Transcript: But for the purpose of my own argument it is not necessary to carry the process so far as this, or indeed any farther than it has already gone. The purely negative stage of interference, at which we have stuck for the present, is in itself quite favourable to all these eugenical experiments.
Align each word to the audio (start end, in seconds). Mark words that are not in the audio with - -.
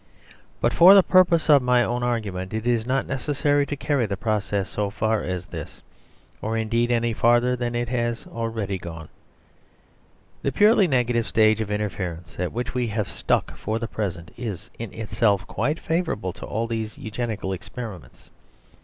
But 0.61 0.73
for 0.73 0.95
the 0.95 1.03
purpose 1.03 1.47
of 1.47 1.61
my 1.61 1.83
own 1.83 2.01
argument 2.01 2.55
it 2.55 2.65
is 2.65 2.87
not 2.87 3.05
necessary 3.05 3.67
to 3.67 3.75
carry 3.75 4.07
the 4.07 4.17
process 4.17 4.67
so 4.67 4.89
far 4.89 5.21
as 5.21 5.45
this, 5.45 5.83
or 6.41 6.57
indeed 6.57 6.89
any 6.89 7.13
farther 7.13 7.55
than 7.55 7.75
it 7.75 7.87
has 7.89 8.25
already 8.25 8.79
gone. 8.79 9.09
The 10.41 10.51
purely 10.51 10.87
negative 10.87 11.27
stage 11.27 11.61
of 11.61 11.69
interference, 11.69 12.39
at 12.39 12.51
which 12.51 12.73
we 12.73 12.87
have 12.87 13.09
stuck 13.11 13.55
for 13.55 13.77
the 13.77 13.87
present, 13.87 14.31
is 14.37 14.71
in 14.79 14.91
itself 14.91 15.45
quite 15.45 15.77
favourable 15.77 16.33
to 16.33 16.47
all 16.47 16.65
these 16.65 16.97
eugenical 16.97 17.53
experiments. 17.53 18.31